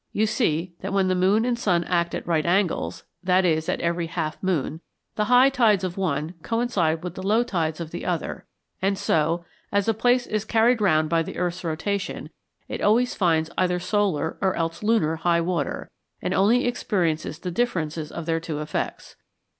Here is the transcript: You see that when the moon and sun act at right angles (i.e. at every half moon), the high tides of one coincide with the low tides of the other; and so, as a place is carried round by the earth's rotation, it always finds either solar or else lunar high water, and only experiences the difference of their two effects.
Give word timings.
You 0.11 0.25
see 0.25 0.73
that 0.79 0.93
when 0.93 1.09
the 1.09 1.13
moon 1.13 1.45
and 1.45 1.59
sun 1.59 1.83
act 1.83 2.15
at 2.15 2.25
right 2.25 2.43
angles 2.43 3.03
(i.e. 3.27 3.31
at 3.55 3.69
every 3.81 4.07
half 4.07 4.41
moon), 4.41 4.81
the 5.13 5.25
high 5.25 5.51
tides 5.51 5.83
of 5.83 5.95
one 5.95 6.33
coincide 6.41 7.03
with 7.03 7.13
the 7.13 7.21
low 7.21 7.43
tides 7.43 7.79
of 7.79 7.91
the 7.91 8.03
other; 8.03 8.47
and 8.81 8.97
so, 8.97 9.45
as 9.71 9.87
a 9.87 9.93
place 9.93 10.25
is 10.25 10.43
carried 10.43 10.81
round 10.81 11.07
by 11.07 11.21
the 11.21 11.37
earth's 11.37 11.63
rotation, 11.63 12.31
it 12.67 12.81
always 12.81 13.13
finds 13.13 13.51
either 13.59 13.77
solar 13.77 14.39
or 14.41 14.55
else 14.55 14.81
lunar 14.81 15.17
high 15.17 15.41
water, 15.41 15.91
and 16.19 16.33
only 16.33 16.65
experiences 16.65 17.37
the 17.37 17.51
difference 17.51 17.95
of 17.99 18.25
their 18.25 18.39
two 18.39 18.57
effects. 18.59 19.17